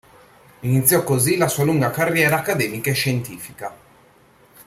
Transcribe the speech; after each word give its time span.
Iniziò 0.61 1.03
così 1.03 1.37
la 1.37 1.47
sua 1.47 1.63
lunga 1.63 1.91
carriera 1.91 2.37
accademica 2.37 2.89
e 2.89 2.93
scientifica. 2.95 3.77